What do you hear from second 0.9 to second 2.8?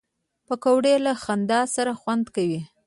له خندا سره خوند کوي